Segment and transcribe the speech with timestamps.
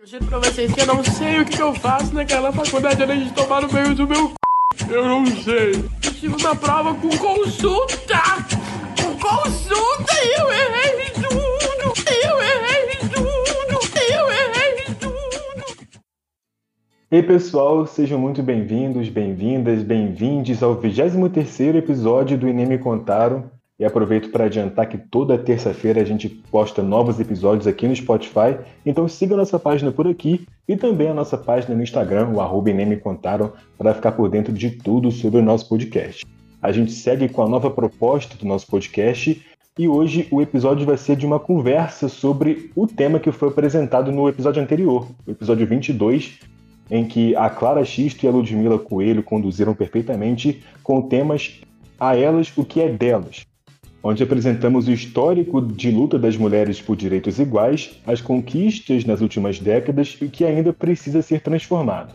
[0.00, 3.24] Eu juro pra vocês que eu não sei o que eu faço naquela faculdade além
[3.24, 4.94] de tomar no meio do meu c...
[4.94, 5.72] Eu não sei.
[5.74, 8.22] Eu estive na prova com consulta!
[9.02, 11.92] Com consulta e eu errei tudo!
[12.22, 13.80] Eu errei tudo!
[14.12, 15.88] Eu errei tudo!
[17.10, 23.50] Ei pessoal, sejam muito bem-vindos, bem-vindas, bem-vindes ao 23º episódio do Enem Me Contaram.
[23.78, 28.58] E aproveito para adiantar que toda terça-feira a gente posta novos episódios aqui no Spotify,
[28.84, 32.40] então siga a nossa página por aqui e também a nossa página no Instagram, o
[32.40, 36.26] arroba Me Contaram, para ficar por dentro de tudo sobre o nosso podcast.
[36.60, 39.40] A gente segue com a nova proposta do nosso podcast
[39.78, 44.10] e hoje o episódio vai ser de uma conversa sobre o tema que foi apresentado
[44.10, 46.40] no episódio anterior, o episódio 22,
[46.90, 51.60] em que a Clara Xisto e a Ludmila Coelho conduziram perfeitamente com temas
[52.00, 53.46] a elas o que é delas,
[54.02, 59.58] onde apresentamos o histórico de luta das mulheres por direitos iguais, as conquistas nas últimas
[59.58, 62.14] décadas e o que ainda precisa ser transformado.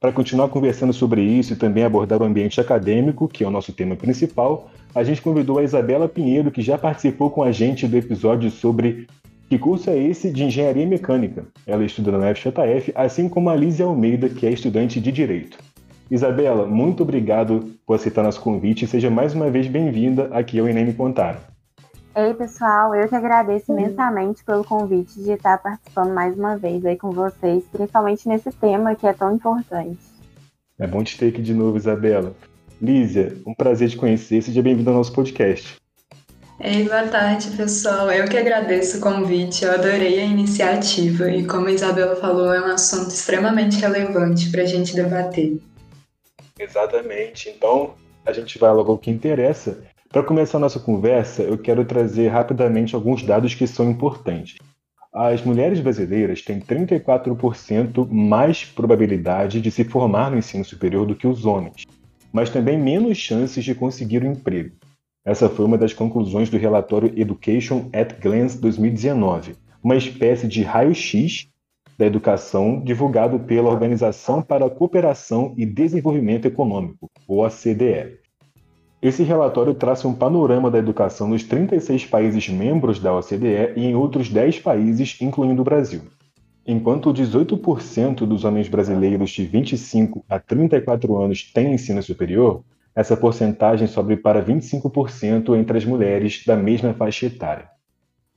[0.00, 3.72] Para continuar conversando sobre isso e também abordar o ambiente acadêmico, que é o nosso
[3.72, 7.96] tema principal, a gente convidou a Isabela Pinheiro, que já participou com a gente do
[7.96, 9.06] episódio sobre
[9.48, 11.44] que curso é esse de engenharia mecânica.
[11.66, 15.58] Ela estuda na FJF, assim como a Lízia Almeida, que é estudante de direito.
[16.10, 20.68] Isabela, muito obrigado por aceitar nosso convite e seja mais uma vez bem-vinda aqui ao
[20.68, 21.40] Enem Me Contaram.
[22.14, 26.96] Ei, pessoal, eu que agradeço imensamente pelo convite de estar participando mais uma vez aí
[26.96, 29.98] com vocês, principalmente nesse tema que é tão importante.
[30.78, 32.32] É bom te ter aqui de novo, Isabela.
[32.80, 35.76] Lízia, um prazer te conhecer, seja bem-vinda ao nosso podcast.
[36.60, 38.12] Ei, boa tarde, pessoal.
[38.12, 42.60] Eu que agradeço o convite, eu adorei a iniciativa e, como a Isabela falou, é
[42.60, 45.58] um assunto extremamente relevante para a gente debater.
[46.58, 47.48] Exatamente.
[47.48, 49.84] Então, a gente vai logo ao que interessa.
[50.08, 54.56] Para começar a nossa conversa, eu quero trazer rapidamente alguns dados que são importantes.
[55.12, 61.26] As mulheres brasileiras têm 34% mais probabilidade de se formar no ensino superior do que
[61.26, 61.84] os homens,
[62.32, 64.76] mas também menos chances de conseguir um emprego.
[65.24, 71.48] Essa foi uma das conclusões do relatório Education at Glance 2019, uma espécie de raio-x
[71.98, 78.18] da Educação, divulgado pela Organização para a Cooperação e Desenvolvimento Econômico, OCDE.
[79.00, 83.94] Esse relatório traça um panorama da educação nos 36 países membros da OCDE e em
[83.94, 86.00] outros 10 países, incluindo o Brasil.
[86.66, 92.64] Enquanto 18% dos homens brasileiros de 25 a 34 anos têm ensino superior,
[92.96, 97.73] essa porcentagem sobe para 25% entre as mulheres da mesma faixa etária.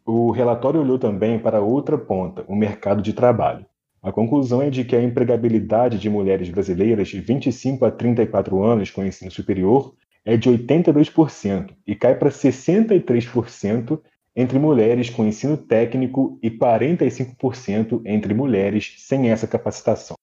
[0.10, 3.66] O relatório olhou também para outra ponta, o mercado de trabalho.
[4.02, 8.90] A conclusão é de que a empregabilidade de mulheres brasileiras de 25 a 34 anos
[8.90, 14.00] com ensino superior é de 82% e cai para 63%
[14.34, 20.16] entre mulheres com ensino técnico e 45% entre mulheres sem essa capacitação.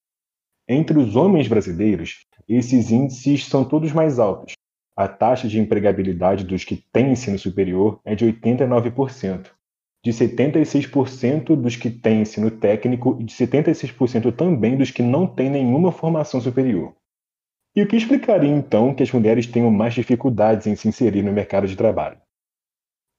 [0.67, 4.55] Entre os homens brasileiros, esses índices são todos mais altos.
[4.97, 9.51] A taxa de empregabilidade dos que têm ensino superior é de 89%,
[10.05, 15.49] de 76% dos que têm ensino técnico e de 76% também dos que não têm
[15.49, 16.95] nenhuma formação superior.
[17.75, 21.33] E o que explicaria então que as mulheres tenham mais dificuldades em se inserir no
[21.33, 22.19] mercado de trabalho?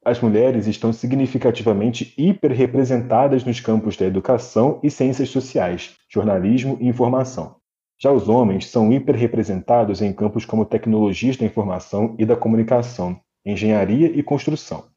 [0.06, 7.56] As mulheres estão significativamente hiperrepresentadas nos campos da educação e ciências sociais, jornalismo e informação.
[8.00, 14.08] Já os homens são hiperrepresentados em campos como tecnologias da informação e da comunicação, engenharia
[14.08, 14.95] e construção.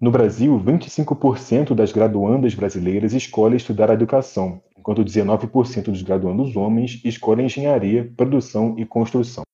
[0.00, 7.46] No Brasil, 25% das graduandas brasileiras escolhem estudar educação, enquanto 19% dos graduandos homens escolhem
[7.46, 9.44] engenharia, produção e construção.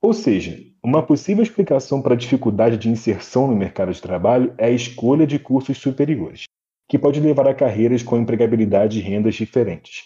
[0.00, 4.66] Ou seja, uma possível explicação para a dificuldade de inserção no mercado de trabalho é
[4.66, 6.44] a escolha de cursos superiores,
[6.88, 10.04] que pode levar a carreiras com empregabilidade e rendas diferentes.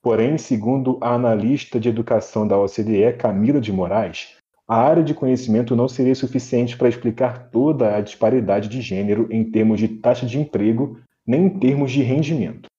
[0.00, 4.36] Porém, segundo a analista de educação da OCDE, Camila de Moraes,
[4.72, 9.44] a área de conhecimento não seria suficiente para explicar toda a disparidade de gênero em
[9.44, 12.70] termos de taxa de emprego, nem em termos de rendimento.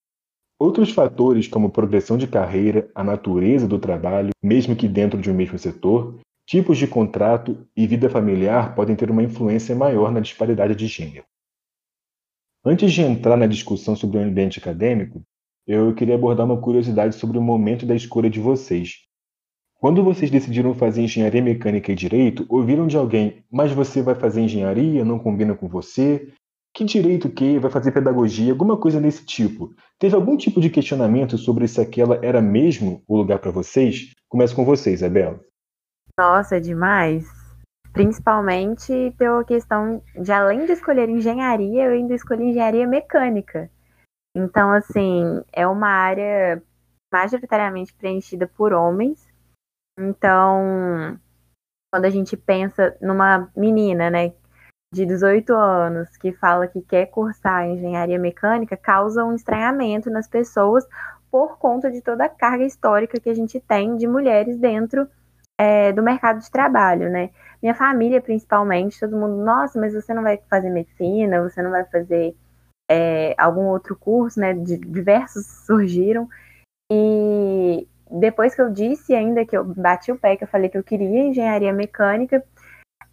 [0.60, 5.36] Outros fatores, como progressão de carreira, a natureza do trabalho, mesmo que dentro de um
[5.36, 10.74] mesmo setor, tipos de contrato e vida familiar podem ter uma influência maior na disparidade
[10.74, 11.26] de gênero.
[12.66, 15.22] Antes de entrar na discussão sobre o ambiente acadêmico,
[15.68, 19.04] eu queria abordar uma curiosidade sobre o momento da escolha de vocês,
[19.84, 24.40] quando vocês decidiram fazer engenharia mecânica e direito, ouviram de alguém, mas você vai fazer
[24.40, 26.32] engenharia, não combina com você?
[26.74, 27.60] Que direito que?
[27.60, 28.54] Vai fazer pedagogia?
[28.54, 29.76] Alguma coisa desse tipo.
[30.00, 34.14] Teve algum tipo de questionamento sobre se aquela era mesmo o lugar para vocês?
[34.30, 35.38] Começo com vocês, Isabela.
[36.18, 37.28] Nossa, demais.
[37.92, 43.70] Principalmente pela questão de, além de escolher engenharia, eu ainda escolhi engenharia mecânica.
[44.34, 46.64] Então, assim, é uma área
[47.12, 49.33] majoritariamente preenchida por homens.
[49.98, 51.20] Então,
[51.92, 54.34] quando a gente pensa numa menina, né,
[54.94, 60.86] de 18 anos que fala que quer cursar engenharia mecânica, causa um estranhamento nas pessoas
[61.32, 65.08] por conta de toda a carga histórica que a gente tem de mulheres dentro
[65.58, 67.32] é, do mercado de trabalho, né?
[67.62, 71.86] Minha família, principalmente, todo mundo, nossa, mas você não vai fazer medicina, você não vai
[71.86, 72.36] fazer
[72.90, 74.54] é, algum outro curso, né?
[74.54, 76.30] Diversos surgiram.
[76.92, 77.88] E
[78.20, 80.84] depois que eu disse ainda que eu bati o pé, que eu falei que eu
[80.84, 82.44] queria engenharia mecânica,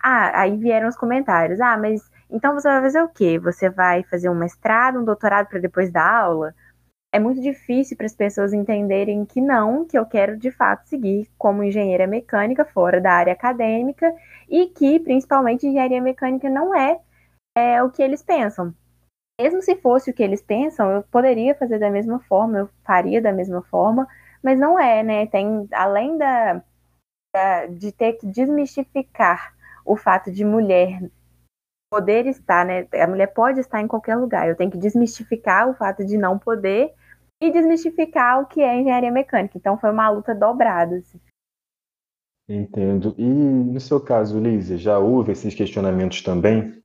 [0.03, 1.61] ah, aí vieram os comentários.
[1.61, 3.39] Ah, mas então você vai fazer o quê?
[3.39, 6.55] Você vai fazer um mestrado, um doutorado para depois dar aula?
[7.13, 11.29] É muito difícil para as pessoas entenderem que não, que eu quero de fato seguir
[11.39, 14.15] como engenheira mecânica fora da área acadêmica
[14.49, 17.01] e que, principalmente, engenharia mecânica não é,
[17.57, 18.75] é o que eles pensam
[19.41, 23.23] mesmo se fosse o que eles pensam, eu poderia fazer da mesma forma, eu faria
[23.23, 24.07] da mesma forma,
[24.43, 25.27] mas não é, né?
[25.27, 26.63] Tem, além da,
[27.35, 29.55] da, de ter que desmistificar
[29.85, 31.01] o fato de mulher
[31.91, 32.87] poder estar, né?
[32.95, 34.49] A mulher pode estar em qualquer lugar.
[34.49, 36.95] Eu tenho que desmistificar o fato de não poder
[37.43, 39.59] e desmistificar o que é engenharia mecânica.
[39.59, 40.97] Então foi uma luta dobrada.
[40.97, 41.21] Assim.
[42.49, 43.15] Entendo.
[43.19, 46.80] E no seu caso, Lízia, já houve esses questionamentos também?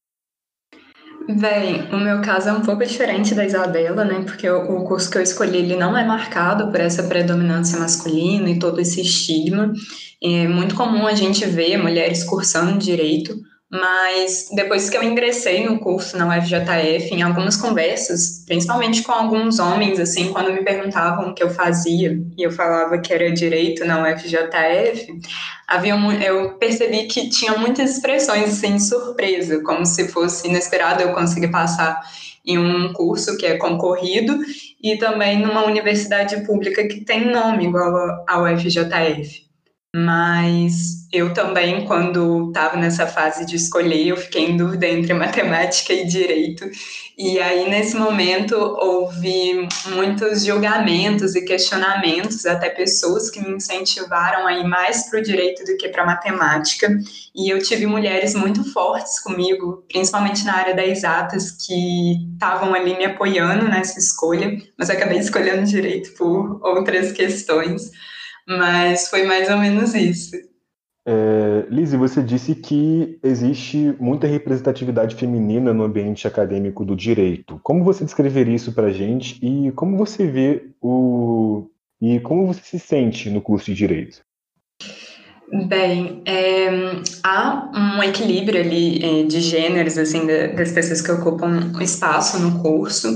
[1.27, 4.21] Bem, o meu caso é um pouco diferente da Isabela, né?
[4.23, 8.59] Porque o, curso que eu escolhi ele não é marcado por essa predominância masculina e
[8.59, 9.73] todo esse estigma.
[10.21, 13.35] É muito comum a gente ver mulheres cursando direito,
[13.79, 19.59] mas depois que eu ingressei no curso na UFJF, em algumas conversas, principalmente com alguns
[19.59, 23.85] homens, assim, quando me perguntavam o que eu fazia e eu falava que era direito
[23.85, 25.19] na UFJF,
[25.67, 25.95] havia
[26.25, 31.99] eu percebi que tinha muitas expressões assim, surpresa, como se fosse inesperado eu conseguir passar
[32.45, 34.37] em um curso que é concorrido
[34.81, 39.44] e também numa universidade pública que tem nome igual ao UFJF.
[39.97, 45.93] Mas eu também, quando estava nessa fase de escolher, eu fiquei em dúvida entre matemática
[45.93, 46.69] e direito.
[47.17, 49.65] E aí, nesse momento, houve
[49.95, 55.63] muitos julgamentos e questionamentos, até pessoas que me incentivaram a ir mais para o direito
[55.63, 56.89] do que para matemática.
[57.33, 62.97] E eu tive mulheres muito fortes comigo, principalmente na área das exatas, que estavam ali
[62.97, 67.91] me apoiando nessa escolha, mas acabei escolhendo direito por outras questões.
[68.47, 70.35] Mas foi mais ou menos isso.
[71.07, 77.59] É, Lizzie, você disse que existe muita representatividade feminina no ambiente acadêmico do direito.
[77.61, 81.69] Como você descreveria isso para a gente e como você vê o
[82.01, 84.24] e como você se sente no curso de direito?
[85.51, 86.69] Bem, é,
[87.23, 93.07] há um equilíbrio ali é, de gêneros, assim, das pessoas que ocupam espaço no curso.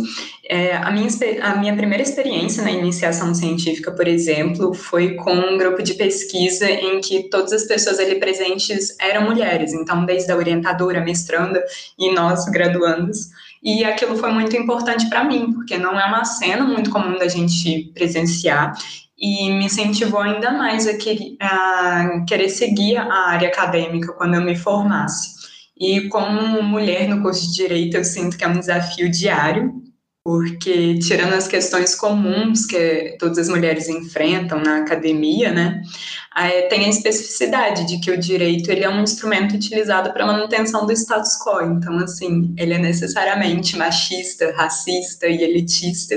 [0.47, 1.07] É, a, minha,
[1.41, 6.69] a minha primeira experiência na iniciação científica, por exemplo, foi com um grupo de pesquisa
[6.69, 11.63] em que todas as pessoas ali presentes eram mulheres, então, desde a orientadora, a mestranda
[11.97, 13.29] e nós, graduandos.
[13.61, 17.27] E aquilo foi muito importante para mim, porque não é uma cena muito comum da
[17.27, 18.73] gente presenciar
[19.19, 24.41] e me incentivou ainda mais a, que, a querer seguir a área acadêmica quando eu
[24.41, 25.37] me formasse.
[25.77, 29.73] E como mulher no curso de Direito, eu sinto que é um desafio diário,
[30.23, 35.81] porque tirando as questões comuns que todas as mulheres enfrentam na academia, né,
[36.69, 40.91] tem a especificidade de que o direito ele é um instrumento utilizado para manutenção do
[40.91, 41.61] status quo.
[41.61, 46.15] Então, assim, ele é necessariamente machista, racista e elitista,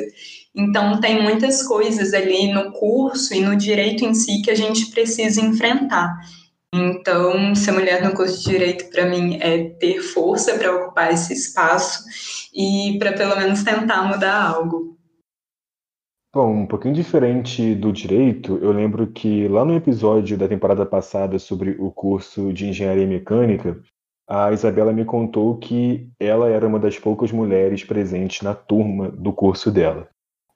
[0.54, 4.90] então, tem muitas coisas ali no curso e no direito em si que a gente
[4.90, 6.21] precisa enfrentar.
[6.75, 11.32] Então, ser mulher no curso de direito, para mim, é ter força para ocupar esse
[11.32, 12.04] espaço
[12.54, 14.97] e para pelo menos tentar mudar algo.
[16.35, 21.38] Bom, um pouquinho diferente do direito, eu lembro que lá no episódio da temporada passada
[21.38, 23.78] sobre o curso de engenharia mecânica,
[24.26, 29.30] a Isabela me contou que ela era uma das poucas mulheres presentes na turma do
[29.30, 30.09] curso dela.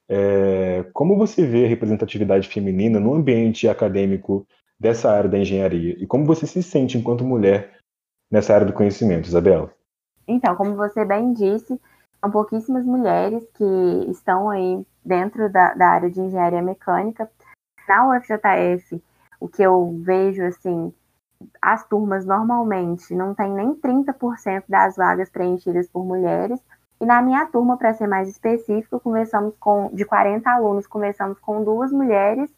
[0.09, 4.47] É, como você vê a representatividade feminina no ambiente acadêmico
[4.79, 5.95] dessa área da engenharia?
[6.01, 7.77] E como você se sente enquanto mulher
[8.31, 9.71] nessa área do conhecimento, Isabela?
[10.27, 11.79] Então, como você bem disse,
[12.19, 17.29] são pouquíssimas mulheres que estão aí dentro da, da área de engenharia mecânica.
[17.87, 19.01] Na UFJF,
[19.39, 20.93] o que eu vejo, assim,
[21.61, 26.59] as turmas normalmente não tem nem 30% das vagas preenchidas por mulheres,
[26.99, 31.63] e na minha turma, para ser mais específico, começamos com de 40 alunos, começamos com
[31.63, 32.49] duas mulheres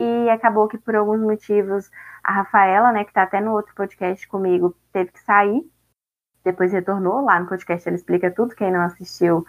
[0.00, 1.90] e acabou que por alguns motivos
[2.22, 5.62] a Rafaela, né, que está até no outro podcast comigo, teve que sair.
[6.42, 8.54] Depois retornou lá no podcast, ela explica tudo.
[8.54, 9.46] Quem não assistiu,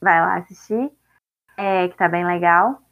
[0.00, 0.92] vai lá assistir.
[1.56, 2.82] é, que tá bem legal.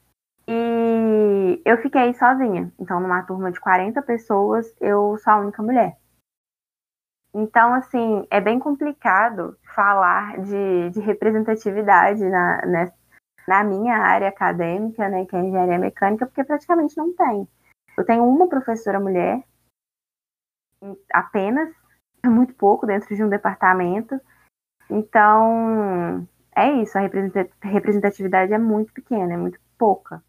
[0.49, 2.73] E eu fiquei sozinha.
[2.79, 5.97] Então, numa turma de 40 pessoas, eu sou a única mulher.
[7.35, 12.93] Então, assim, é bem complicado falar de, de representatividade na, na,
[13.49, 17.49] na, minha área acadêmica, né, que é engenharia mecânica, porque praticamente não tem.
[17.99, 19.43] Eu tenho uma professora mulher,
[21.13, 21.75] apenas,
[22.23, 24.21] é muito pouco dentro de um departamento.
[24.89, 27.03] Então, é isso, a
[27.63, 30.23] representatividade é muito pequena, é muito pouca.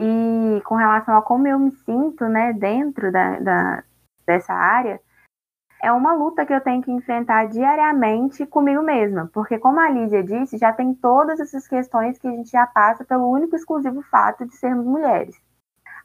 [0.00, 3.84] E com relação a como eu me sinto, né, dentro da, da,
[4.26, 4.98] dessa área,
[5.82, 9.28] é uma luta que eu tenho que enfrentar diariamente comigo mesma.
[9.32, 13.04] Porque, como a Lídia disse, já tem todas essas questões que a gente já passa
[13.04, 15.36] pelo único e exclusivo fato de sermos mulheres.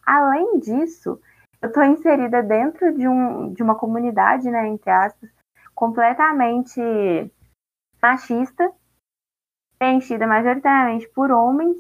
[0.06, 1.20] Além disso,
[1.62, 5.30] eu estou inserida dentro de, um, de uma comunidade, né, entre aspas,
[5.76, 6.82] completamente
[8.02, 8.72] machista,
[9.78, 11.78] preenchida majoritariamente por homens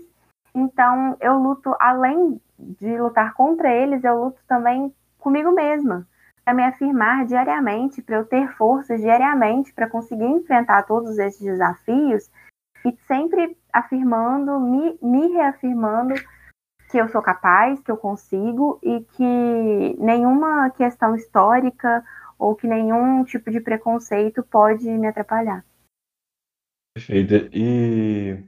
[0.57, 6.07] então, eu luto, além de lutar contra eles, eu luto também comigo mesma,
[6.47, 12.31] para me afirmar diariamente, para eu ter forças diariamente para conseguir enfrentar todos esses desafios
[12.85, 16.13] e sempre afirmando, me, me reafirmando
[16.89, 22.01] que eu sou capaz, que eu consigo e que nenhuma questão histórica
[22.39, 25.65] ou que nenhum tipo de preconceito pode me atrapalhar.
[26.95, 27.49] Perfeito.
[27.51, 28.41] E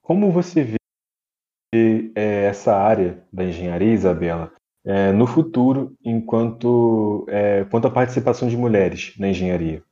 [0.00, 4.54] como você vê é, essa área da engenharia, Isabela,
[4.84, 9.82] é, no futuro, enquanto é, quanto à participação de mulheres na engenharia?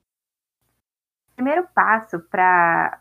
[1.33, 3.01] O primeiro passo para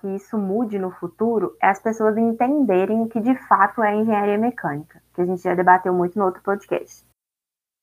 [0.00, 4.36] que isso mude no futuro é as pessoas entenderem o que de fato é engenharia
[4.36, 7.06] mecânica, que a gente já debateu muito no outro podcast.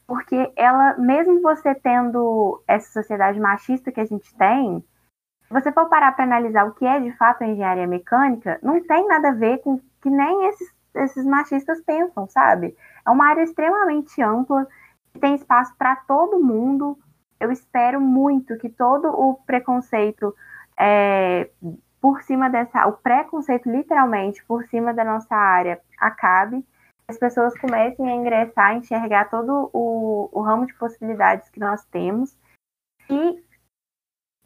[0.05, 4.83] Porque ela, mesmo você tendo essa sociedade machista que a gente tem,
[5.47, 8.81] se você for parar para analisar o que é de fato a engenharia mecânica, não
[8.85, 12.75] tem nada a ver com que nem esses, esses machistas pensam, sabe?
[13.05, 14.67] É uma área extremamente ampla,
[15.13, 16.97] que tem espaço para todo mundo.
[17.39, 20.35] Eu espero muito que todo o preconceito
[20.77, 21.49] é,
[21.99, 26.65] por cima dessa, o preconceito literalmente por cima da nossa área acabe,
[27.09, 31.83] as pessoas comecem a ingressar, a enxergar todo o, o ramo de possibilidades que nós
[31.85, 32.37] temos
[33.09, 33.43] e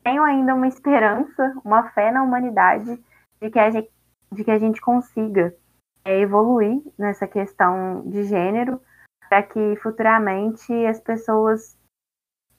[0.04, 3.00] tenho ainda uma esperança, uma fé na humanidade
[3.42, 3.92] de que a gente,
[4.32, 5.56] de que a gente consiga
[6.06, 8.82] evoluir nessa questão de gênero
[9.30, 11.78] para que futuramente as pessoas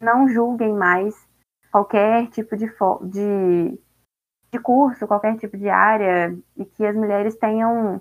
[0.00, 1.14] não julguem mais
[1.70, 2.66] qualquer tipo de,
[3.10, 3.78] de,
[4.50, 8.00] de curso, qualquer tipo de área e que as mulheres tenham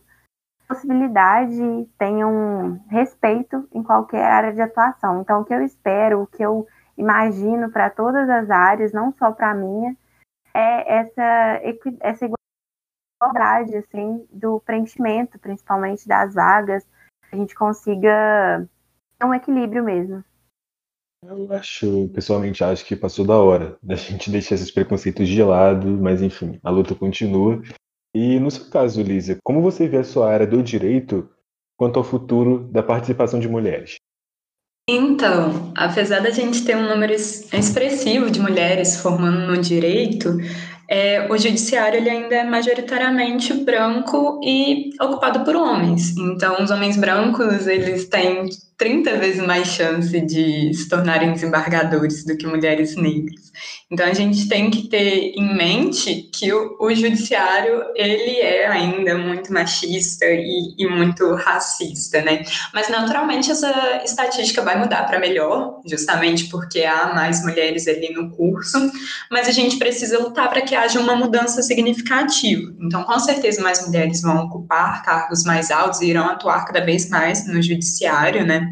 [0.68, 5.22] possibilidade, tenham respeito em qualquer área de atuação.
[5.22, 6.66] Então, o que eu espero, o que eu
[6.98, 9.96] imagino para todas as áreas, não só para a minha,
[10.54, 11.62] é essa,
[12.00, 12.41] essa igualdade
[13.22, 16.86] assim, do preenchimento, principalmente das vagas,
[17.32, 18.68] a gente consiga
[19.20, 20.24] ter um equilíbrio mesmo.
[21.24, 25.88] Eu acho, pessoalmente, acho que passou da hora da gente deixar esses preconceitos de lado,
[25.88, 27.62] mas enfim, a luta continua.
[28.14, 31.30] E no seu caso, Lízia, como você vê a sua área do direito
[31.78, 33.96] quanto ao futuro da participação de mulheres?
[34.90, 40.38] Então, apesar da gente ter um número expressivo de mulheres formando no direito,
[40.94, 46.14] é, o judiciário ele ainda é majoritariamente branco e ocupado por homens.
[46.18, 48.50] Então, os homens brancos eles têm
[48.82, 53.52] 30 vezes mais chance de se tornarem desembargadores do que mulheres negras.
[53.92, 59.16] Então a gente tem que ter em mente que o, o judiciário ele é ainda
[59.20, 62.42] muito machista e, e, muito racista, né?
[62.74, 68.32] Mas naturalmente essa estatística vai mudar para melhor, justamente porque há mais mulheres ali no
[68.32, 68.80] curso,
[69.30, 72.74] mas a gente precisa lutar para que haja uma mudança significativa.
[72.82, 77.10] Então com certeza mais mulheres vão ocupar cargos mais altos e irão atuar cada vez
[77.10, 78.71] mais no judiciário, né?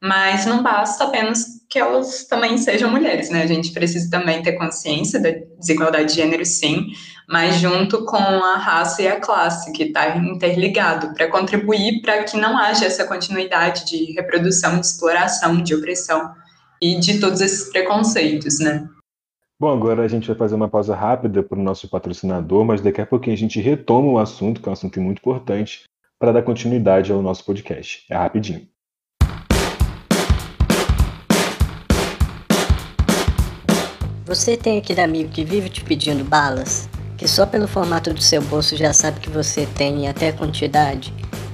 [0.00, 3.42] Mas não basta apenas que elas também sejam mulheres, né?
[3.42, 6.88] A gente precisa também ter consciência da desigualdade de gênero, sim,
[7.28, 12.36] mas junto com a raça e a classe, que está interligado, para contribuir para que
[12.36, 16.32] não haja essa continuidade de reprodução, de exploração, de opressão
[16.80, 18.86] e de todos esses preconceitos, né?
[19.58, 23.00] Bom, agora a gente vai fazer uma pausa rápida para o nosso patrocinador, mas daqui
[23.00, 25.84] a pouquinho a gente retoma o assunto, que é um assunto muito importante,
[26.18, 28.04] para dar continuidade ao nosso podcast.
[28.10, 28.66] É rapidinho.
[34.34, 36.88] Você tem aquele amigo que vive te pedindo balas?
[37.18, 40.32] Que só pelo formato do seu bolso já sabe que você tem e até a
[40.32, 41.12] quantidade?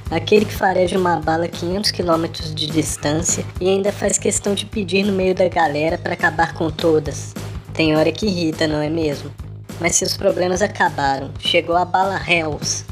[0.08, 4.64] Aquele que fareja uma bala a 500 km de distância e ainda faz questão de
[4.64, 7.34] pedir no meio da galera para acabar com todas.
[7.74, 9.28] Tem hora que irrita, não é mesmo?
[9.80, 11.32] Mas seus problemas acabaram.
[11.40, 12.84] Chegou a bala Hells.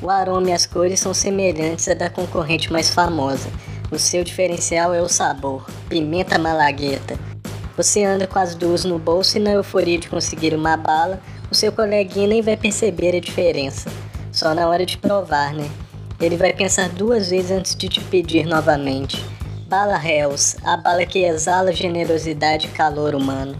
[0.00, 3.50] O aroma e as cores são semelhantes à da concorrente mais famosa.
[3.90, 7.33] O seu diferencial é o sabor, pimenta malagueta.
[7.76, 11.54] Você anda com as duas no bolso e na euforia de conseguir uma bala, o
[11.56, 13.90] seu coleguinha nem vai perceber a diferença.
[14.30, 15.68] Só na hora de provar, né?
[16.20, 19.16] Ele vai pensar duas vezes antes de te pedir novamente.
[19.68, 23.56] Bala Hells, a bala que exala generosidade e calor humano.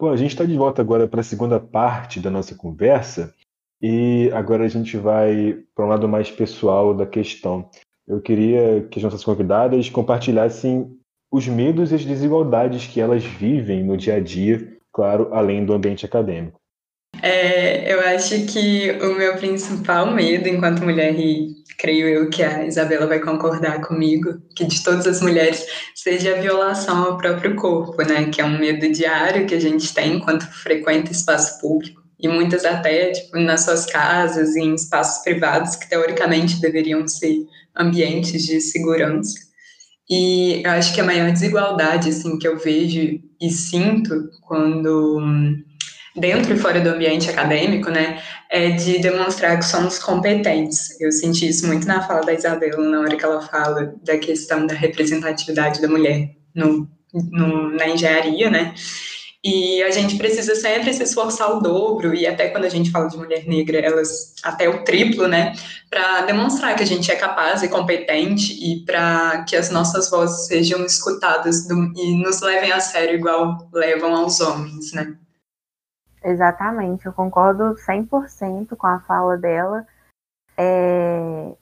[0.00, 3.34] Bom, a gente está de volta agora para a segunda parte da nossa conversa
[3.82, 7.68] e agora a gente vai para um lado mais pessoal da questão.
[8.06, 11.01] Eu queria que as nossas convidadas compartilhassem
[11.32, 15.72] os medos e as desigualdades que elas vivem no dia a dia, claro, além do
[15.72, 16.60] ambiente acadêmico.
[17.22, 22.66] É, eu acho que o meu principal medo enquanto mulher, e creio eu que a
[22.66, 28.02] Isabela vai concordar comigo, que de todas as mulheres seja a violação ao próprio corpo,
[28.02, 28.26] né?
[28.26, 32.02] Que é um medo diário que a gente tem enquanto frequenta espaço público.
[32.18, 37.46] E muitas até, tipo, nas suas casas, em espaços privados que teoricamente deveriam ser
[37.76, 39.51] ambientes de segurança.
[40.10, 45.20] E eu acho que a maior desigualdade, assim, que eu vejo e sinto quando
[46.14, 51.00] dentro e fora do ambiente acadêmico, né, é de demonstrar que somos competentes.
[51.00, 54.66] Eu senti isso muito na fala da Isabela, na hora que ela fala da questão
[54.66, 58.74] da representatividade da mulher no, no, na engenharia, né,
[59.44, 63.08] e a gente precisa sempre se esforçar o dobro, e até quando a gente fala
[63.08, 65.52] de mulher negra, elas até o triplo, né?
[65.90, 70.46] Para demonstrar que a gente é capaz e competente e para que as nossas vozes
[70.46, 75.16] sejam escutadas do, e nos levem a sério igual levam aos homens, né?
[76.24, 79.84] Exatamente, eu concordo 100% com a fala dela.
[80.56, 81.52] É...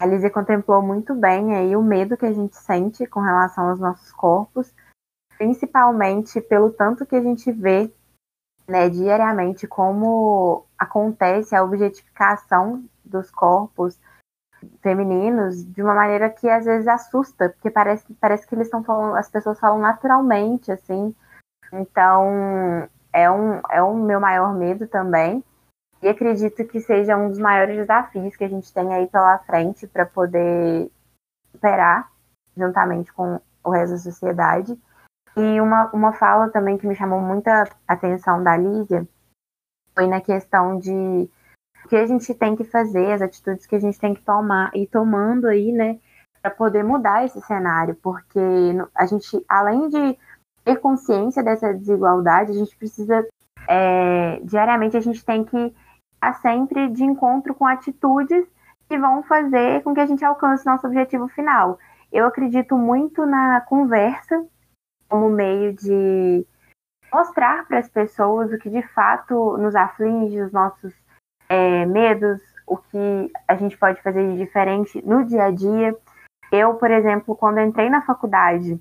[0.00, 3.78] A Lizzie contemplou muito bem aí o medo que a gente sente com relação aos
[3.78, 4.72] nossos corpos,
[5.40, 7.90] principalmente pelo tanto que a gente vê
[8.68, 13.98] né, diariamente como acontece a objetificação dos corpos
[14.82, 19.16] femininos de uma maneira que às vezes assusta, porque parece, parece que eles estão falando,
[19.16, 21.14] as pessoas falam naturalmente, assim.
[21.72, 25.42] Então, é um, é um meu maior medo também.
[26.02, 29.86] E acredito que seja um dos maiores desafios que a gente tem aí pela frente
[29.86, 30.90] para poder
[31.50, 32.12] superar,
[32.54, 34.78] juntamente com o resto da sociedade.
[35.36, 39.06] E uma, uma fala também que me chamou muita atenção da Lígia
[39.94, 41.28] foi na questão de
[41.84, 44.70] o que a gente tem que fazer, as atitudes que a gente tem que tomar
[44.74, 45.98] e tomando aí, né,
[46.42, 48.40] para poder mudar esse cenário, porque
[48.94, 50.18] a gente, além de
[50.64, 53.26] ter consciência dessa desigualdade, a gente precisa,
[53.68, 55.74] é, diariamente, a gente tem que
[56.14, 58.46] estar sempre de encontro com atitudes
[58.88, 61.78] que vão fazer com que a gente alcance nosso objetivo final.
[62.12, 64.44] Eu acredito muito na conversa
[65.10, 66.46] como meio de
[67.12, 70.94] mostrar para as pessoas o que de fato nos aflige, os nossos
[71.48, 75.94] é, medos, o que a gente pode fazer de diferente no dia a dia.
[76.52, 78.80] Eu, por exemplo, quando entrei na faculdade,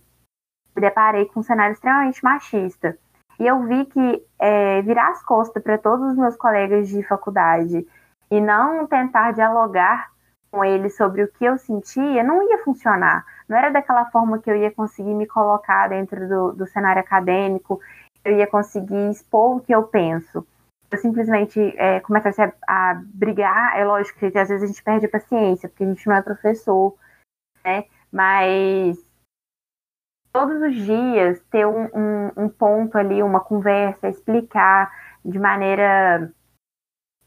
[0.76, 2.96] me deparei com um cenário extremamente machista.
[3.40, 7.88] E eu vi que é, virar as costas para todos os meus colegas de faculdade
[8.30, 10.12] e não tentar dialogar
[10.52, 13.26] com eles sobre o que eu sentia não ia funcionar.
[13.48, 17.80] Não era daquela forma que eu ia conseguir me colocar dentro do, do cenário acadêmico,
[18.24, 20.46] eu ia conseguir expor o que eu penso.
[20.92, 23.78] Eu simplesmente é, começasse a, a brigar.
[23.78, 26.22] É lógico que às vezes a gente perde a paciência, porque a gente não é
[26.22, 26.96] professor,
[27.64, 27.86] né?
[28.12, 28.98] Mas
[30.32, 34.92] todos os dias ter um, um, um ponto ali, uma conversa, explicar
[35.24, 36.32] de maneira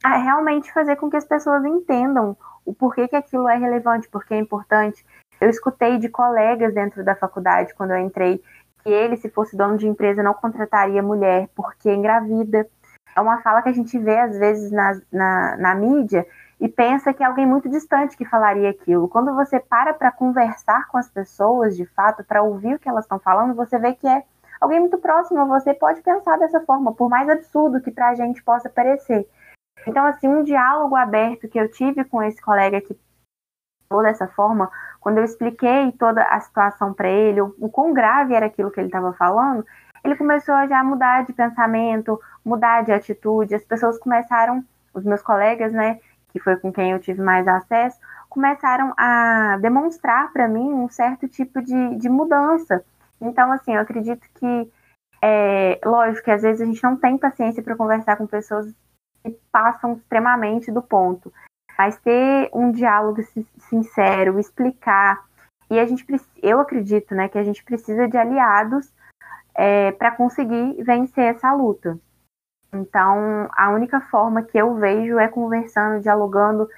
[0.03, 4.35] a realmente fazer com que as pessoas entendam o porquê que aquilo é relevante, porque
[4.35, 5.05] é importante.
[5.41, 8.41] Eu escutei de colegas dentro da faculdade, quando eu entrei,
[8.83, 12.67] que ele, se fosse dono de empresa, não contrataria mulher porque engravida.
[13.15, 16.27] É uma fala que a gente vê, às vezes, na, na, na mídia,
[16.61, 19.09] e pensa que é alguém muito distante que falaria aquilo.
[19.09, 23.05] Quando você para para conversar com as pessoas, de fato, para ouvir o que elas
[23.05, 24.23] estão falando, você vê que é
[24.61, 28.15] alguém muito próximo a você pode pensar dessa forma, por mais absurdo que para a
[28.15, 29.29] gente possa parecer.
[29.87, 32.97] Então, assim, um diálogo aberto que eu tive com esse colega que
[33.89, 38.35] falou dessa forma, quando eu expliquei toda a situação para ele, o, o quão grave
[38.35, 39.67] era aquilo que ele estava falando,
[40.03, 45.23] ele começou a já mudar de pensamento, mudar de atitude, as pessoas começaram, os meus
[45.23, 50.73] colegas, né, que foi com quem eu tive mais acesso, começaram a demonstrar para mim
[50.73, 52.83] um certo tipo de, de mudança.
[53.21, 54.73] Então, assim, eu acredito que,
[55.23, 58.75] é, lógico que às vezes a gente não tem paciência para conversar com pessoas
[59.51, 61.33] passam extremamente do ponto,
[61.79, 63.23] mas ter um diálogo
[63.59, 65.25] sincero, explicar,
[65.71, 66.05] e a gente,
[66.43, 68.93] eu acredito, né, que a gente precisa de aliados
[69.55, 71.99] é, para conseguir vencer essa luta.
[72.73, 76.69] Então, a única forma que eu vejo é conversando, dialogando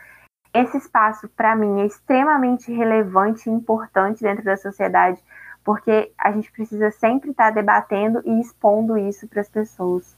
[0.53, 5.21] esse espaço, para mim, é extremamente relevante e importante dentro da sociedade,
[5.65, 10.17] porque a gente precisa sempre estar tá debatendo e expondo isso para as pessoas.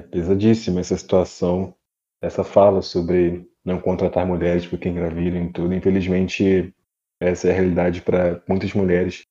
[0.00, 1.74] Pesadíssima essa situação,
[2.22, 5.74] essa fala sobre não contratar mulheres porque engravidam e tudo.
[5.74, 6.74] Infelizmente,
[7.20, 9.22] essa é a realidade para muitas mulheres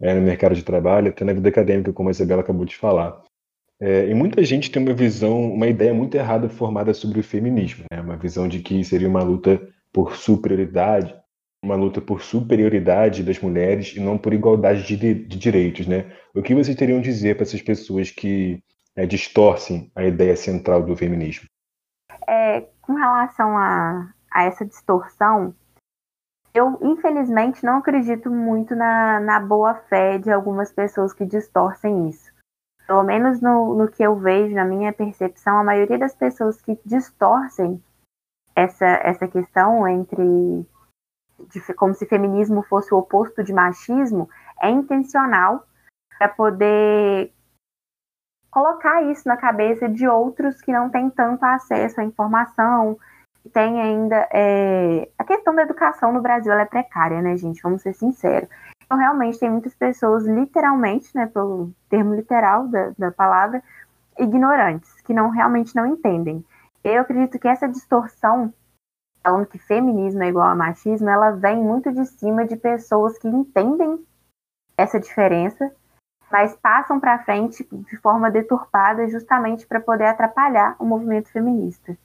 [0.00, 3.22] é, no mercado de trabalho, até na vida acadêmica, como a Isabela acabou de falar.
[3.80, 7.84] É, e muita gente tem uma visão, uma ideia muito errada formada sobre o feminismo,
[7.90, 8.00] né?
[8.00, 9.60] uma visão de que seria uma luta
[9.92, 11.14] por superioridade,
[11.62, 15.86] uma luta por superioridade das mulheres e não por igualdade de, de direitos.
[15.86, 16.06] Né?
[16.34, 18.62] O que vocês teriam a dizer para essas pessoas que
[18.96, 21.46] é, distorcem a ideia central do feminismo?
[22.26, 25.54] É, com relação a, a essa distorção,
[26.52, 32.30] eu, infelizmente, não acredito muito na, na boa fé de algumas pessoas que distorcem isso.
[32.86, 36.76] Pelo menos no, no que eu vejo, na minha percepção, a maioria das pessoas que
[36.84, 37.80] distorcem
[38.54, 40.66] essa, essa questão entre
[41.48, 44.28] de, como se feminismo fosse o oposto de machismo
[44.60, 45.66] é intencional
[46.18, 47.32] para poder
[48.50, 52.98] colocar isso na cabeça de outros que não têm tanto acesso à informação,
[53.52, 57.62] tem ainda é, a questão da educação no Brasil é precária, né, gente?
[57.62, 58.48] Vamos ser sinceros.
[58.84, 63.62] Então, realmente, tem muitas pessoas, literalmente, né, pelo termo literal da, da palavra,
[64.18, 66.44] ignorantes, que não realmente não entendem.
[66.82, 68.52] Eu acredito que essa distorção,
[69.22, 73.28] falando que feminismo é igual a machismo, ela vem muito de cima de pessoas que
[73.28, 74.04] entendem
[74.76, 75.70] essa diferença,
[76.30, 81.96] mas passam para frente de forma deturpada justamente para poder atrapalhar o movimento feminista.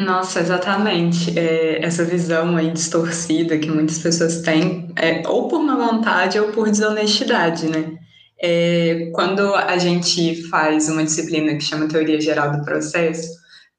[0.00, 1.36] Nossa, exatamente.
[1.36, 6.52] É, essa visão aí distorcida que muitas pessoas têm, é, ou por má vontade ou
[6.52, 7.98] por desonestidade, né?
[8.40, 13.28] É, quando a gente faz uma disciplina que chama Teoria Geral do Processo,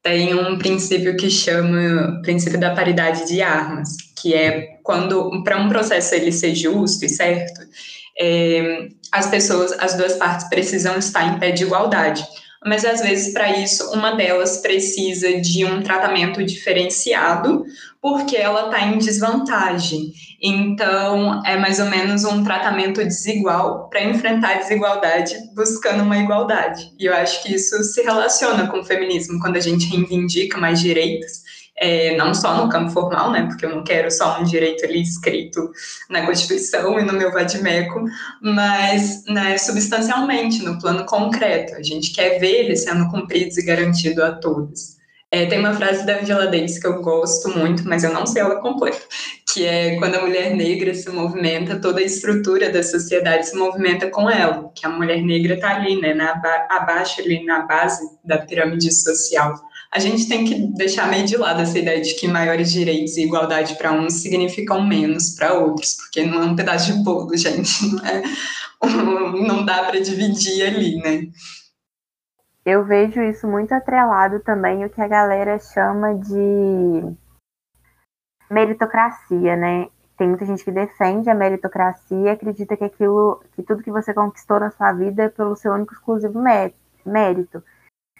[0.02, 5.68] tem um princípio que chama princípio da paridade de armas, que é quando, para um
[5.70, 7.60] processo ele ser justo e certo,
[8.20, 12.24] é, as pessoas, as duas partes precisam estar em pé de igualdade
[12.64, 17.64] mas às vezes para isso uma delas precisa de um tratamento diferenciado
[18.02, 20.12] porque ela está em desvantagem.
[20.42, 26.92] Então é mais ou menos um tratamento desigual para enfrentar a desigualdade buscando uma igualdade.
[26.98, 30.80] E eu acho que isso se relaciona com o feminismo quando a gente reivindica mais
[30.80, 31.49] direitos
[31.80, 35.00] é, não só no campo formal, né, porque eu não quero só um direito ali
[35.00, 35.70] escrito
[36.10, 38.04] na Constituição e no meu vadimeco,
[38.42, 41.74] mas né, substancialmente, no plano concreto.
[41.74, 45.00] A gente quer ver ele sendo cumprido e garantido a todos.
[45.32, 48.42] É, tem uma frase da Angela Davis que eu gosto muito, mas eu não sei
[48.42, 49.00] ela completa,
[49.54, 54.10] que é quando a mulher negra se movimenta, toda a estrutura da sociedade se movimenta
[54.10, 56.32] com ela, que a mulher negra está ali, né, na,
[56.68, 59.54] abaixo ali na base da pirâmide social
[59.92, 63.24] a gente tem que deixar meio de lado essa ideia de que maiores direitos e
[63.24, 67.96] igualdade para uns significam menos para outros, porque não é um pedaço de bolo, gente,
[67.96, 68.22] não, é,
[69.46, 71.28] não dá para dividir ali, né?
[72.64, 77.16] Eu vejo isso muito atrelado também o que a galera chama de
[78.48, 79.88] meritocracia, né?
[80.16, 84.12] Tem muita gente que defende a meritocracia e acredita que aquilo, que tudo que você
[84.12, 86.38] conquistou na sua vida é pelo seu único exclusivo
[87.06, 87.64] mérito.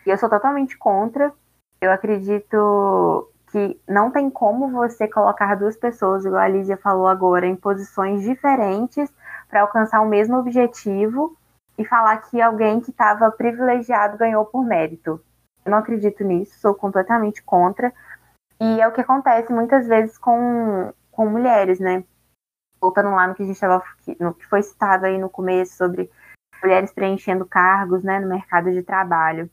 [0.07, 1.33] E eu sou totalmente contra,
[1.81, 7.47] eu acredito que não tem como você colocar duas pessoas, igual a Lígia falou agora,
[7.47, 9.13] em posições diferentes
[9.49, 11.37] para alcançar o mesmo objetivo
[11.77, 15.21] e falar que alguém que estava privilegiado ganhou por mérito.
[15.65, 17.93] Eu não acredito nisso, sou completamente contra.
[18.61, 22.05] E é o que acontece muitas vezes com, com mulheres, né?
[22.81, 23.83] Voltando lá no que a gente estava,
[24.19, 26.11] no que foi citado aí no começo sobre
[26.63, 29.51] mulheres preenchendo cargos, né, no mercado de trabalho.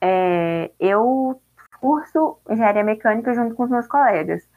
[0.00, 1.40] É, eu
[1.82, 4.48] curso engenharia mecânica junto com os meus colegas.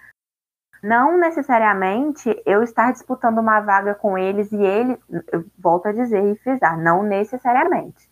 [0.84, 5.00] Não necessariamente eu estar disputando uma vaga com eles e ele,
[5.32, 8.08] eu volto a dizer e frisar, não necessariamente.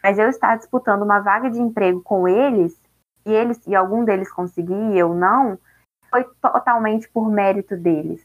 [0.00, 2.80] Mas eu estar disputando uma vaga de emprego com eles
[3.26, 5.58] e eles e algum deles conseguir e eu não,
[6.08, 8.24] foi totalmente por mérito deles.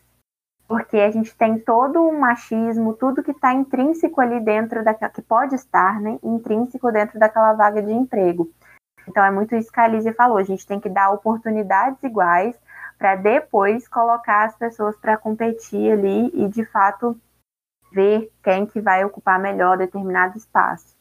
[0.68, 5.24] Porque a gente tem todo um machismo, tudo que está intrínseco ali dentro daquela, que
[5.24, 8.48] pode estar, né, intrínseco dentro daquela vaga de emprego.
[9.08, 12.60] Então é muito isso que a Lígia falou, a gente tem que dar oportunidades iguais
[12.98, 17.20] para depois colocar as pessoas para competir ali e de fato
[17.92, 21.00] ver quem que vai ocupar melhor determinado espaço.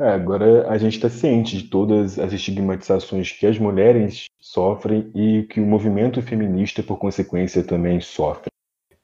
[0.00, 5.44] É, agora a gente está ciente de todas as estigmatizações que as mulheres sofrem e
[5.44, 8.50] que o movimento feminista, por consequência, também sofre.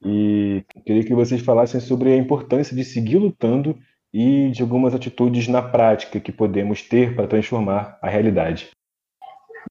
[0.04, 3.78] E queria que vocês falassem sobre a importância de seguir lutando
[4.12, 8.70] e de algumas atitudes na prática que podemos ter para transformar a realidade.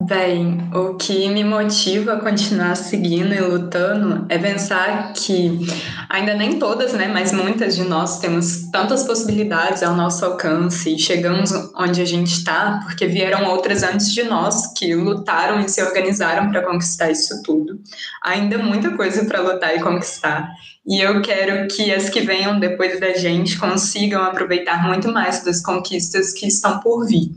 [0.01, 5.59] Bem, o que me motiva a continuar seguindo e lutando é pensar que
[6.07, 10.99] ainda nem todas, né, mas muitas de nós temos tantas possibilidades ao nosso alcance e
[10.99, 15.81] chegamos onde a gente está porque vieram outras antes de nós que lutaram e se
[15.83, 17.77] organizaram para conquistar isso tudo.
[18.23, 20.49] Ainda muita coisa para lutar e conquistar.
[20.87, 25.61] E eu quero que as que venham depois da gente consigam aproveitar muito mais das
[25.61, 27.31] conquistas que estão por vir.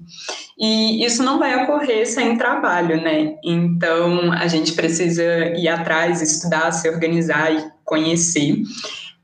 [0.58, 3.34] E isso não vai ocorrer sem trabalho, né?
[3.44, 5.22] Então a gente precisa
[5.56, 8.62] ir atrás, estudar, se organizar e conhecer.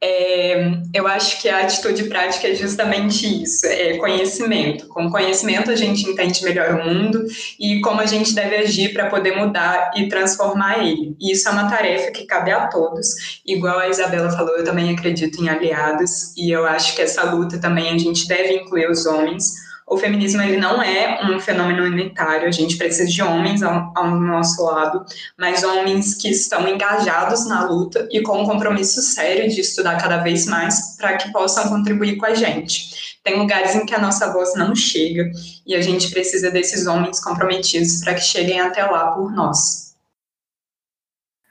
[0.00, 4.87] É, eu acho que a atitude prática é justamente isso, é conhecimento.
[4.87, 7.24] Com conhecimento a gente entende melhor o mundo
[7.58, 11.16] e como a gente deve agir para poder mudar e transformar ele.
[11.20, 13.40] E isso é uma tarefa que cabe a todos.
[13.44, 17.58] Igual a Isabela falou, eu também acredito em aliados e eu acho que essa luta
[17.58, 22.46] também a gente deve incluir os homens o feminismo ele não é um fenômeno unitário,
[22.46, 25.05] a gente precisa de homens ao, ao, nosso lado,
[25.37, 30.18] mas homens que estão engajados na luta e com um compromisso sério de estudar cada
[30.18, 33.18] vez mais para que possam contribuir com a gente.
[33.24, 35.31] Tem lugares em que a nossa voz não chega
[35.66, 39.94] e a gente precisa desses homens comprometidos para que cheguem até lá por nós.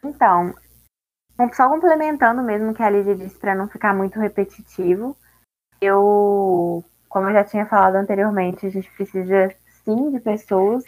[0.03, 0.53] Então,
[1.53, 5.17] só complementando mesmo o que a Lídia disse para não ficar muito repetitivo,
[5.81, 6.83] eu
[7.17, 9.51] como eu já tinha falado anteriormente, a gente precisa
[9.83, 10.83] sim de pessoas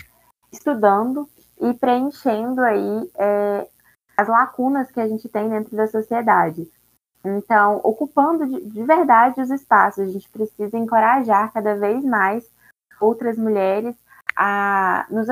[0.51, 1.27] estudando
[1.59, 3.67] e preenchendo aí é,
[4.15, 6.69] as lacunas que a gente tem dentro da sociedade.
[7.25, 12.47] Então, ocupando de, de verdade os espaços, a gente precisa encorajar cada vez mais
[13.01, 13.95] outras mulheres
[14.37, 15.25] a nos,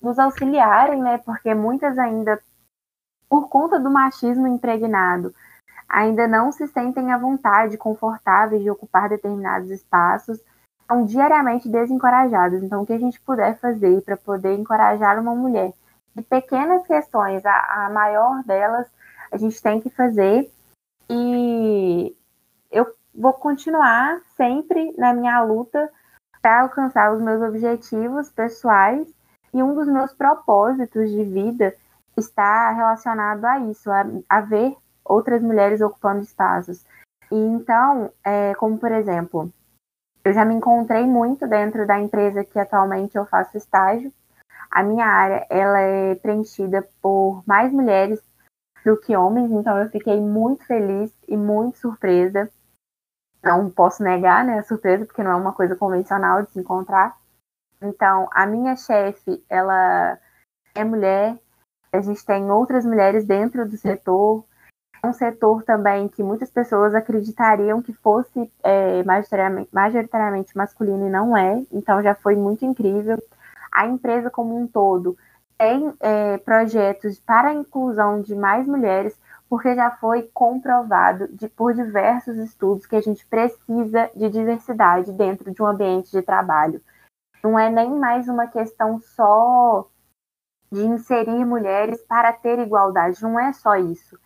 [0.00, 1.18] nos auxiliarem, né?
[1.18, 2.42] Porque muitas ainda,
[3.28, 5.34] por conta do machismo impregnado,
[5.88, 10.38] ainda não se sentem à vontade, confortáveis de ocupar determinados espaços,
[10.86, 12.62] são diariamente desencorajadas.
[12.62, 15.72] Então, o que a gente puder fazer para poder encorajar uma mulher
[16.14, 18.86] de pequenas questões, a, a maior delas,
[19.30, 20.50] a gente tem que fazer.
[21.08, 22.14] E
[22.70, 25.90] eu vou continuar sempre na minha luta
[26.42, 29.06] para alcançar os meus objetivos pessoais.
[29.52, 31.74] E um dos meus propósitos de vida
[32.16, 34.76] está relacionado a isso, a, a ver
[35.08, 36.84] outras mulheres ocupando espaços.
[37.30, 39.52] E então, é, como por exemplo,
[40.24, 44.12] eu já me encontrei muito dentro da empresa que atualmente eu faço estágio.
[44.70, 48.22] A minha área ela é preenchida por mais mulheres
[48.84, 52.50] do que homens, então eu fiquei muito feliz e muito surpresa.
[53.42, 57.16] Não posso negar, né, a surpresa, porque não é uma coisa convencional de se encontrar.
[57.80, 60.18] Então, a minha chefe, ela
[60.74, 61.38] é mulher,
[61.92, 64.44] a gente tem outras mulheres dentro do setor,
[65.04, 71.36] um setor também que muitas pessoas acreditariam que fosse é, majoritariamente, majoritariamente masculino e não
[71.36, 73.16] é, então já foi muito incrível.
[73.70, 75.16] A empresa como um todo
[75.56, 81.74] tem é, projetos para a inclusão de mais mulheres, porque já foi comprovado de, por
[81.74, 86.80] diversos estudos que a gente precisa de diversidade dentro de um ambiente de trabalho.
[87.42, 89.88] Não é nem mais uma questão só
[90.70, 94.18] de inserir mulheres para ter igualdade, não é só isso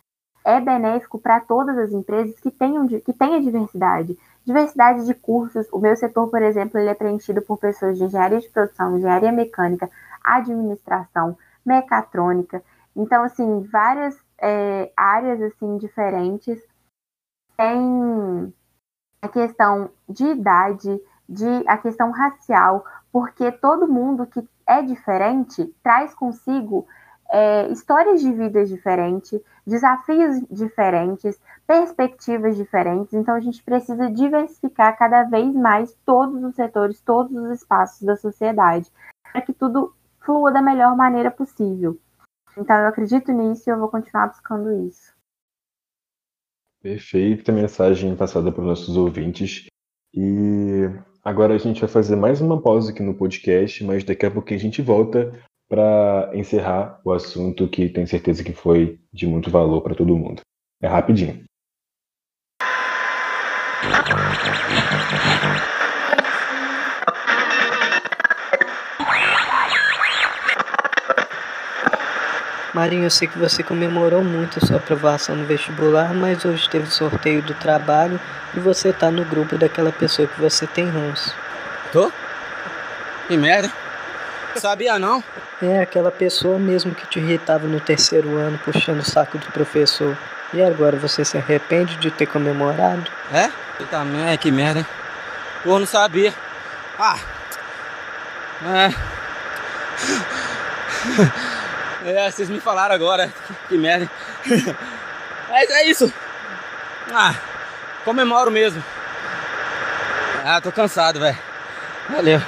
[0.45, 4.17] é benéfico para todas as empresas que tenham que tenha diversidade.
[4.45, 5.67] Diversidade de cursos.
[5.71, 9.31] O meu setor, por exemplo, ele é preenchido por pessoas de engenharia de produção, engenharia
[9.31, 9.89] mecânica,
[10.23, 12.61] administração, mecatrônica.
[12.95, 16.61] Então, assim, várias é, áreas assim diferentes.
[17.55, 18.53] Tem
[19.21, 26.13] a questão de idade, de a questão racial, porque todo mundo que é diferente traz
[26.13, 26.85] consigo
[27.33, 33.11] é, histórias de vidas diferentes, desafios diferentes, perspectivas diferentes.
[33.11, 38.15] Então, a gente precisa diversificar cada vez mais todos os setores, todos os espaços da
[38.15, 38.87] sociedade,
[39.31, 41.97] para que tudo flua da melhor maneira possível.
[42.55, 45.11] Então, eu acredito nisso e eu vou continuar buscando isso.
[46.83, 49.65] Perfeita mensagem passada para os nossos ouvintes.
[50.13, 50.83] E
[51.23, 54.53] agora a gente vai fazer mais uma pausa aqui no podcast, mas daqui a pouco
[54.53, 55.33] a gente volta
[55.73, 60.43] para encerrar o assunto que tenho certeza que foi de muito valor para todo mundo.
[60.79, 61.43] É rapidinho.
[72.71, 76.85] Marinho, eu sei que você comemorou muito a sua aprovação no vestibular, mas hoje teve
[76.85, 78.19] sorteio do trabalho
[78.55, 81.35] e você tá no grupo daquela pessoa que você tem ranço.
[81.91, 82.11] Tô?
[83.27, 83.82] Que merda.
[84.55, 85.23] Sabia não?
[85.61, 90.17] É aquela pessoa mesmo que te irritava no terceiro ano, puxando o saco do professor.
[90.53, 93.09] E agora você se arrepende de ter comemorado?
[93.31, 93.49] É?
[93.79, 94.87] Eita merda, que merda, hein?
[95.63, 96.33] Pô, não sabia.
[96.99, 97.17] Ah!
[98.65, 98.93] É.
[102.05, 103.31] É, vocês me falaram agora.
[103.67, 104.09] Que merda.
[105.49, 106.13] Mas é isso.
[107.11, 107.33] Ah,
[108.03, 108.83] comemoro mesmo.
[110.45, 111.37] Ah, tô cansado, velho.
[112.09, 112.41] Valeu.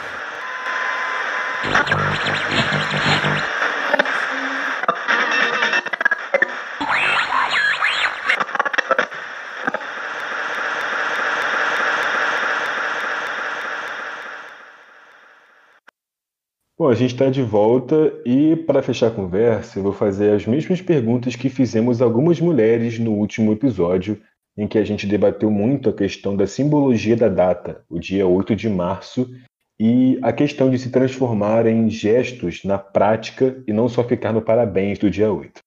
[16.96, 20.82] A gente está de volta e, para fechar a conversa, eu vou fazer as mesmas
[20.82, 24.22] perguntas que fizemos algumas mulheres no último episódio,
[24.58, 28.56] em que a gente debateu muito a questão da simbologia da data, o dia 8
[28.56, 29.30] de março,
[29.78, 34.42] e a questão de se transformar em gestos na prática e não só ficar no
[34.42, 35.60] parabéns do dia 8.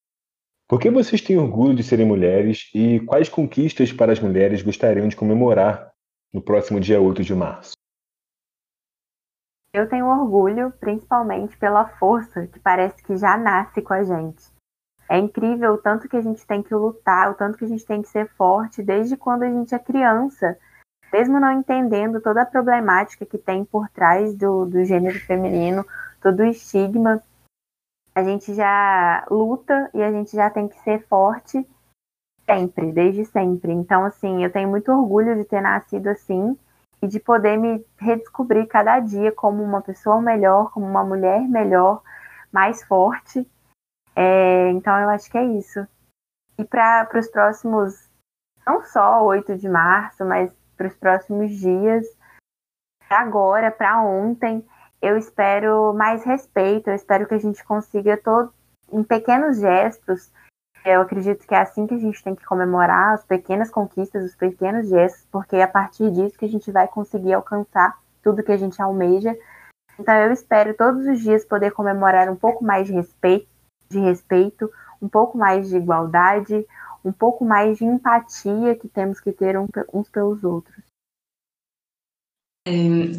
[0.66, 5.06] Por que vocês têm orgulho de serem mulheres e quais conquistas para as mulheres gostariam
[5.06, 5.90] de comemorar
[6.32, 7.77] no próximo dia 8 de março?
[9.72, 14.50] Eu tenho orgulho, principalmente pela força que parece que já nasce com a gente.
[15.08, 17.84] É incrível o tanto que a gente tem que lutar, o tanto que a gente
[17.84, 20.58] tem que ser forte desde quando a gente é criança,
[21.12, 25.84] mesmo não entendendo toda a problemática que tem por trás do, do gênero feminino,
[26.20, 27.22] todo o estigma.
[28.14, 31.66] A gente já luta e a gente já tem que ser forte
[32.44, 33.72] sempre, desde sempre.
[33.72, 36.58] Então, assim, eu tenho muito orgulho de ter nascido assim
[37.00, 42.02] e de poder me redescobrir cada dia como uma pessoa melhor, como uma mulher melhor,
[42.52, 43.48] mais forte.
[44.14, 45.86] É, então eu acho que é isso.
[46.58, 48.10] E para os próximos,
[48.66, 52.06] não só 8 de março, mas para os próximos dias,
[53.08, 54.66] agora, para ontem,
[55.00, 58.52] eu espero mais respeito, eu espero que a gente consiga todo
[58.92, 60.32] em pequenos gestos
[60.84, 64.34] eu acredito que é assim que a gente tem que comemorar as pequenas conquistas, os
[64.34, 68.52] pequenos gestos, porque é a partir disso que a gente vai conseguir alcançar tudo que
[68.52, 69.36] a gente almeja.
[69.98, 73.48] Então eu espero todos os dias poder comemorar um pouco mais de respeito,
[73.90, 74.70] de respeito,
[75.02, 76.66] um pouco mais de igualdade,
[77.04, 79.56] um pouco mais de empatia que temos que ter
[79.92, 80.87] uns pelos outros.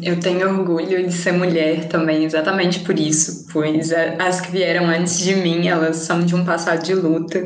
[0.02, 5.18] Eu tenho orgulho de ser mulher também, exatamente por isso, pois as que vieram antes
[5.18, 7.42] de mim, elas são de um passado de luta,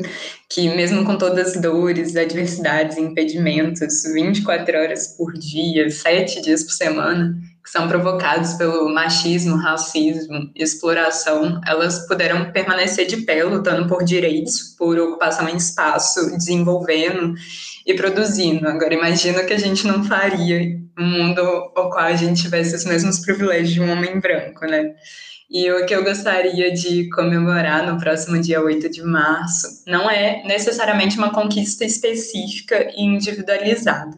[0.49, 6.71] que mesmo com todas as dores, adversidades, impedimentos, 24 horas por dia, 7 dias por
[6.71, 14.03] semana, que são provocados pelo machismo, racismo, exploração, elas puderam permanecer de pé, lutando por
[14.03, 17.33] direitos, por ocupação em espaço, desenvolvendo
[17.83, 18.67] e produzindo.
[18.67, 21.41] Agora, imagina que a gente não faria um mundo
[21.75, 24.95] ao qual a gente tivesse os mesmos privilégios de um homem branco, né?
[25.49, 30.43] E o que eu gostaria de comemorar no próximo dia 8 de março não é
[30.43, 34.17] necessariamente uma conquista específica e individualizada,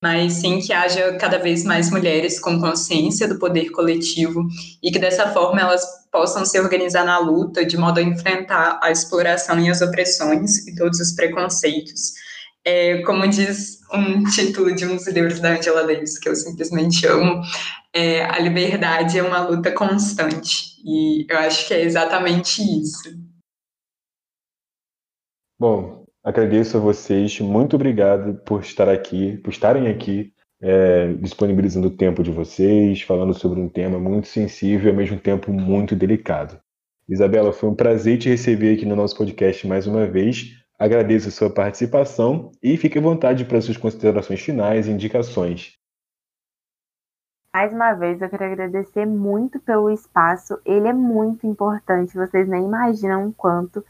[0.00, 4.46] mas sim que haja cada vez mais mulheres com consciência do poder coletivo
[4.80, 8.90] e que dessa forma elas possam se organizar na luta de modo a enfrentar a
[8.92, 12.12] exploração e as opressões e todos os preconceitos
[12.68, 17.06] é, como diz um título de um dos livros da Angela Davis, que eu simplesmente
[17.06, 17.40] amo,
[17.94, 20.76] é, a liberdade é uma luta constante.
[20.84, 23.16] E eu acho que é exatamente isso.
[25.58, 31.96] Bom, agradeço a vocês, muito obrigado por estar aqui, por estarem aqui, é, disponibilizando o
[31.96, 36.60] tempo de vocês, falando sobre um tema muito sensível e ao mesmo tempo muito delicado.
[37.08, 40.57] Isabela, foi um prazer te receber aqui no nosso podcast mais uma vez.
[40.78, 45.76] Agradeço a sua participação e fique à vontade para suas considerações finais e indicações.
[47.52, 50.60] Mais uma vez, eu quero agradecer muito pelo espaço.
[50.64, 53.84] Ele é muito importante, vocês nem imaginam o quanto.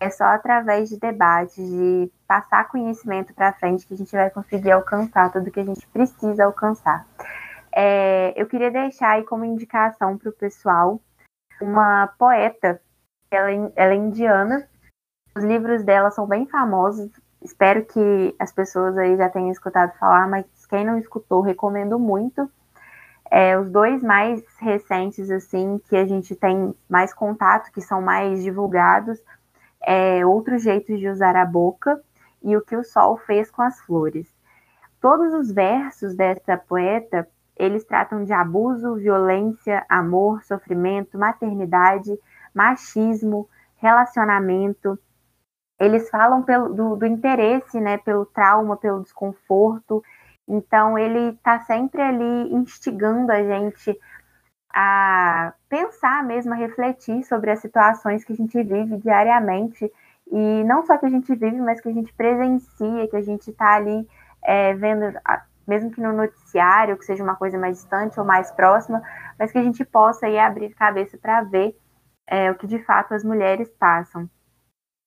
[0.00, 4.72] É só através de debates, de passar conhecimento para frente, que a gente vai conseguir
[4.72, 7.06] alcançar tudo que a gente precisa alcançar.
[7.70, 11.00] É, eu queria deixar aí como indicação para o pessoal
[11.60, 12.80] uma poeta,
[13.30, 14.68] ela, ela é indiana,
[15.36, 17.10] os livros dela são bem famosos.
[17.42, 22.50] Espero que as pessoas aí já tenham escutado falar, mas quem não escutou, recomendo muito.
[23.30, 28.42] É, os dois mais recentes, assim, que a gente tem mais contato, que são mais
[28.42, 29.22] divulgados,
[29.80, 32.00] é Outros Jeitos de Usar a Boca
[32.42, 34.26] e O que o Sol Fez com as Flores.
[35.00, 42.18] Todos os versos dessa poeta, eles tratam de abuso, violência, amor, sofrimento, maternidade,
[42.54, 44.98] machismo, relacionamento,
[45.78, 50.02] eles falam pelo, do, do, interesse, né, pelo trauma, pelo desconforto.
[50.48, 53.98] Então, ele está sempre ali instigando a gente
[54.72, 59.90] a pensar mesmo, a refletir sobre as situações que a gente vive diariamente.
[60.30, 63.50] E não só que a gente vive, mas que a gente presencia, que a gente
[63.50, 64.06] está ali
[64.42, 65.18] é, vendo,
[65.66, 69.02] mesmo que no noticiário, que seja uma coisa mais distante ou mais próxima,
[69.38, 71.76] mas que a gente possa aí abrir cabeça para ver
[72.26, 74.28] é, o que de fato as mulheres passam.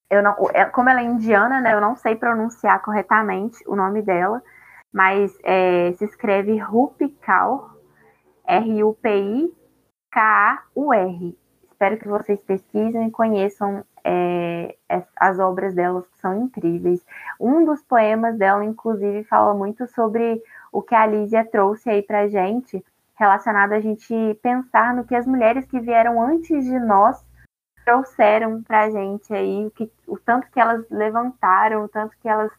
[0.10, 4.01] Eu não, é, como ela é indiana, né, eu não sei pronunciar corretamente o nome
[4.01, 4.41] dela,
[4.91, 7.78] mas é, se escreve Rupi Kaur,
[8.45, 9.49] R-U-P-I-K-A-U-R.
[11.70, 14.76] Espero que vocês pesquisem e conheçam é,
[15.16, 17.05] as obras delas, que são incríveis.
[17.39, 20.41] Um dos poemas dela, inclusive, fala muito sobre
[20.72, 22.84] o que a Lísia trouxe aí pra gente,
[23.16, 27.24] relacionado a gente pensar no que as mulheres que vieram antes de nós
[27.90, 32.52] trouxeram pra gente aí, o, que, o tanto que elas levantaram, o tanto que elas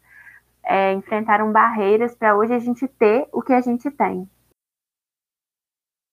[0.64, 4.28] é, enfrentaram barreiras para hoje a gente ter o que a gente tem.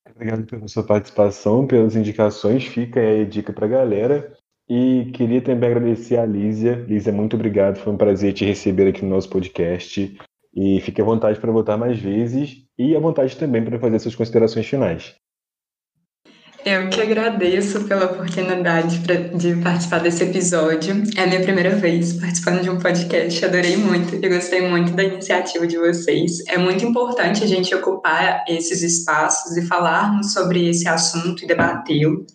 [0.09, 2.65] Obrigado pela sua participação, pelas indicações.
[2.65, 4.33] Fica aí a dica para a galera.
[4.69, 6.75] E queria também agradecer a Lísia.
[6.87, 7.77] Lísia, muito obrigado.
[7.77, 10.17] Foi um prazer te receber aqui no nosso podcast.
[10.53, 14.15] E fique à vontade para voltar mais vezes e à vontade também para fazer suas
[14.15, 15.15] considerações finais.
[16.65, 18.99] Eu que agradeço pela oportunidade
[19.35, 21.03] de participar desse episódio.
[21.15, 23.45] É a minha primeira vez participando de um podcast.
[23.45, 26.39] Adorei muito e gostei muito da iniciativa de vocês.
[26.47, 32.25] É muito importante a gente ocupar esses espaços e falarmos sobre esse assunto e debatê-lo.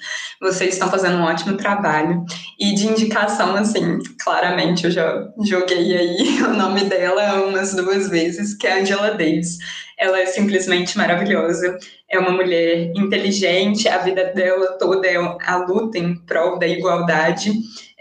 [0.40, 2.24] Vocês estão fazendo um ótimo trabalho.
[2.58, 8.54] E de indicação, assim, claramente eu já joguei aí o nome dela umas duas vezes,
[8.54, 9.58] que é Angela Davis.
[10.02, 11.78] Ela é simplesmente maravilhosa.
[12.10, 17.52] É uma mulher inteligente, a vida dela toda é a luta em prol da igualdade.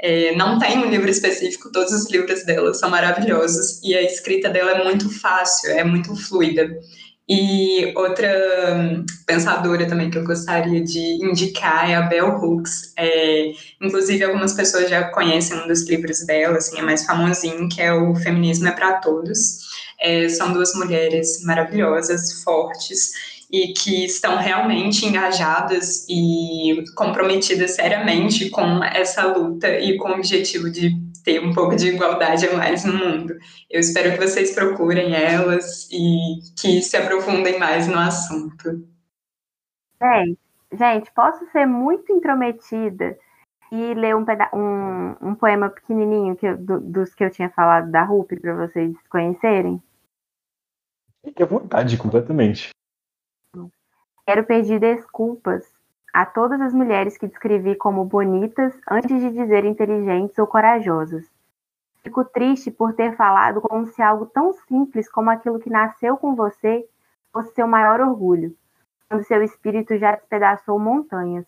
[0.02, 4.50] É, não tem um livro específico, todos os livros dela são maravilhosos e a escrita
[4.50, 6.68] dela é muito fácil, é muito fluida.
[7.30, 8.28] E outra
[9.26, 12.94] pensadora também que eu gostaria de indicar é a Bell Hooks.
[12.98, 17.80] É, inclusive, algumas pessoas já conhecem um dos livros dela, assim, é mais famosinho, que
[17.80, 19.71] é o Feminismo é para Todos.
[20.02, 23.12] É, são duas mulheres maravilhosas, fortes,
[23.52, 30.72] e que estão realmente engajadas e comprometidas seriamente com essa luta e com o objetivo
[30.72, 33.36] de ter um pouco de igualdade a mais no mundo.
[33.70, 38.88] Eu espero que vocês procurem elas e que se aprofundem mais no assunto.
[40.02, 40.40] Gente,
[40.72, 43.18] gente posso ser muito intrometida
[43.72, 47.92] e ler um, um, um poema pequenininho que eu, do, dos que eu tinha falado
[47.92, 49.82] da Rupi para vocês conhecerem?
[51.24, 52.70] Fique à vontade, completamente.
[54.26, 55.72] Quero pedir desculpas
[56.14, 61.30] a todas as mulheres que descrevi como bonitas antes de dizer inteligentes ou corajosas.
[62.04, 66.36] Fico triste por ter falado como se algo tão simples como aquilo que nasceu com
[66.36, 66.88] você
[67.32, 68.56] fosse seu maior orgulho,
[69.08, 71.46] quando seu espírito já despedaçou montanhas.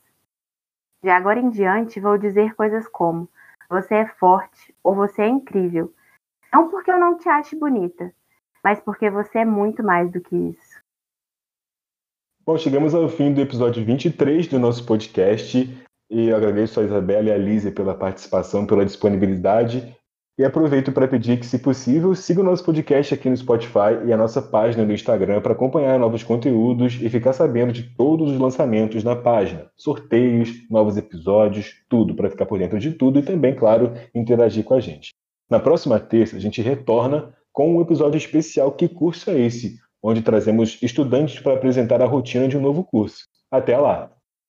[1.01, 3.27] De agora em diante, vou dizer coisas como:
[3.67, 5.93] você é forte ou você é incrível.
[6.51, 8.13] Não porque eu não te ache bonita,
[8.63, 10.81] mas porque você é muito mais do que isso.
[12.45, 17.29] Bom, chegamos ao fim do episódio 23 do nosso podcast e eu agradeço a Isabela
[17.29, 19.95] e a Lízia pela participação, pela disponibilidade
[20.37, 24.11] e aproveito para pedir que, se possível, siga o nosso podcast aqui no Spotify e
[24.11, 28.39] a nossa página no Instagram para acompanhar novos conteúdos e ficar sabendo de todos os
[28.39, 29.69] lançamentos na página.
[29.77, 34.73] Sorteios, novos episódios, tudo para ficar por dentro de tudo e também, claro, interagir com
[34.73, 35.11] a gente.
[35.49, 39.79] Na próxima terça, a gente retorna com um episódio especial Que Curso é Esse?
[40.03, 43.25] onde trazemos estudantes para apresentar a rotina de um novo curso.
[43.49, 44.11] Até lá!